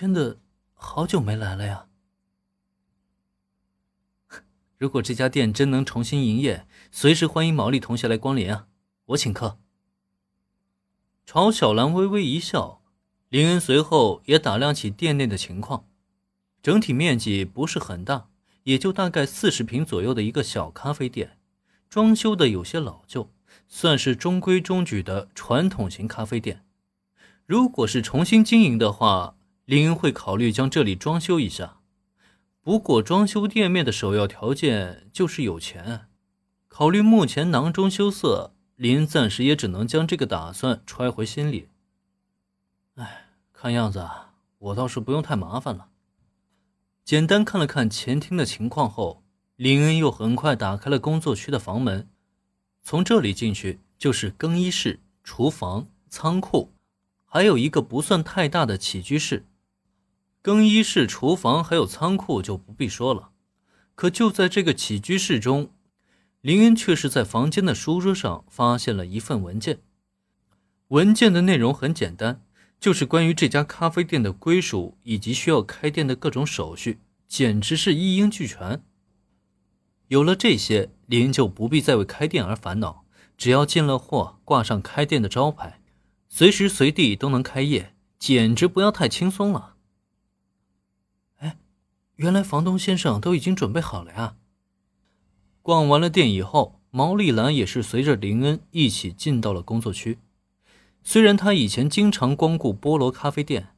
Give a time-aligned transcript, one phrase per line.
[0.00, 0.38] 真的
[0.72, 1.84] 好久没来了呀。
[4.78, 8.66] 如果这家店真能重新营业，随时欢迎毛利同学来光临啊！
[9.08, 9.58] 我请客。
[11.26, 12.80] 朝小兰微微一笑，
[13.28, 15.84] 林恩随后也打量起店内的情况。
[16.62, 18.30] 整体面积不是很大，
[18.62, 21.36] 也就大概四十平左右的一个小咖啡店，
[21.90, 23.30] 装修的有些老旧，
[23.68, 26.64] 算是中规中矩的传统型咖啡店。
[27.44, 29.36] 如果是重新经营的话，
[29.70, 31.76] 林恩会考虑将这里装修一下。
[32.60, 36.08] 不过，装修店面的首要条件就是有钱。
[36.66, 41.68] 考虑目前囊中羞涩，林恩暂时也只能将这个打算揣回心里。
[42.96, 44.04] 哎，看样子
[44.58, 45.90] 我倒是不用太麻烦了。
[47.04, 49.22] 简单看了看前厅的情况后，
[49.54, 52.08] 林恩又很快打开了工作区的房门。
[52.82, 56.72] 从这里进去就是更衣室、厨房、仓库，
[57.24, 59.46] 还有一个不算太大的起居室。
[60.42, 63.30] 更衣室、厨房还有仓库就不必说了，
[63.94, 65.70] 可就在这个起居室中，
[66.40, 69.80] 林恩却是在房间的书桌上发现了一份文件。
[70.88, 72.42] 文件的内容很简单，
[72.80, 78.82] 就是关于这家咖啡店的归属以及需要开店的各种手续，简直是一应俱全。
[80.08, 83.04] 有了这些，林恩就不必再为开店而烦恼，
[83.36, 85.80] 只要进了货，挂上开店的招牌，
[86.30, 89.76] 随时随地都能开业，简直不要太轻松了。
[92.20, 94.36] 原来房东先生都已经准备好了呀。
[95.62, 100.18] 逛完了店以后，毛利兰也是随着林恩一起进到了工作区。
[101.02, 103.68] 虽然她以前经常光顾菠萝咖啡店，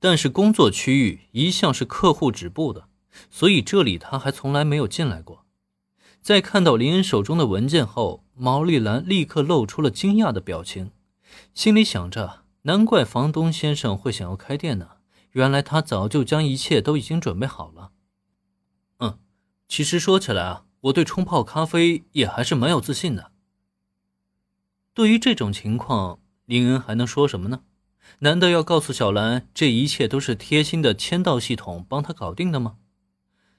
[0.00, 2.88] 但是工作区域一向是客户止步的，
[3.30, 5.44] 所以这里她还从来没有进来过。
[6.22, 10.90] 在看到林恩手中的文件后，毛利兰立刻露出了惊讶的表情，
[11.52, 14.92] 心里想着：难怪房东先生会想要开店呢。
[15.32, 17.92] 原来他早就将一切都已经准备好了。
[18.98, 19.18] 嗯，
[19.68, 23.32] 其实说起来啊，我对冲泡咖啡也还是蛮有自信的。
[24.94, 27.62] 对于这种情况，林恩还能说什么呢？
[28.20, 32.78] 难道要告诉小兰这一切都是贴心的签到系统帮他搞定的吗？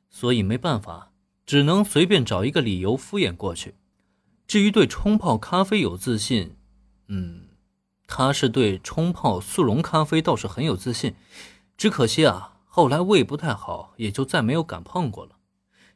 [0.09, 1.11] 所以没办法，
[1.45, 3.75] 只能随便找一个理由敷衍过去。
[4.47, 6.55] 至于对冲泡咖啡有自信，
[7.07, 7.49] 嗯，
[8.07, 11.13] 他是对冲泡速溶咖啡倒是很有自信。
[11.79, 15.37] 只可惜啊，后来胃不太好，也就再没有敢碰过了。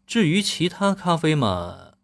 [0.07, 1.95] 至于其他咖啡嘛，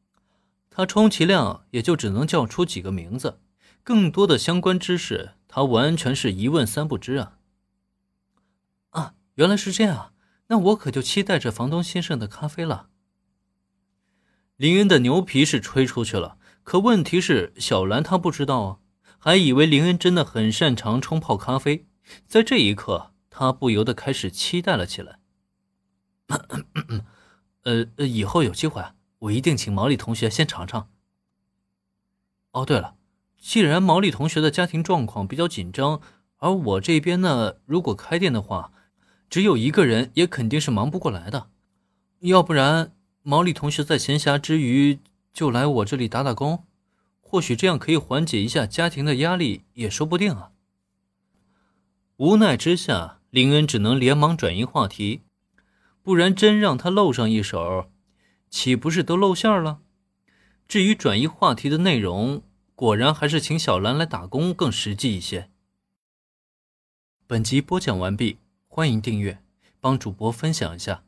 [0.70, 3.40] 他充其量也就只能叫出几个名字，
[3.82, 7.38] 更多的相关知识他完全是一问三不知啊。
[8.90, 10.12] 啊，原来是这样，
[10.48, 12.90] 那我可就期待着房东先生的咖啡了。
[14.58, 18.80] 林恩的牛皮是吹出去了，可问题是小兰她不知道啊，
[19.18, 21.88] 还以为林恩真的很擅长冲泡咖啡，
[22.28, 23.14] 在这一刻。
[23.40, 25.18] 他不由得开始期待了起来。
[27.64, 28.84] 呃，以后有机会，
[29.20, 30.90] 我一定请毛利同学先尝尝。
[32.52, 32.98] 哦，对了，
[33.38, 36.02] 既然毛利同学的家庭状况比较紧张，
[36.40, 38.74] 而我这边呢，如果开店的话，
[39.30, 41.50] 只有一个人也肯定是忙不过来的。
[42.20, 45.00] 要不然，毛利同学在闲暇之余
[45.32, 46.66] 就来我这里打打工，
[47.22, 50.52] 或许这样可以缓解一下家庭的压力，也说不定啊。
[52.18, 53.19] 无奈之下。
[53.30, 55.22] 林恩只能连忙转移话题，
[56.02, 57.90] 不然真让他露上一手，
[58.50, 59.82] 岂不是都露馅了？
[60.68, 62.42] 至于转移话题的内容，
[62.76, 65.50] 果然还是请小兰来打工更实际一些。
[67.28, 69.44] 本集播讲完毕，欢迎订阅，
[69.80, 71.04] 帮主播分享一下。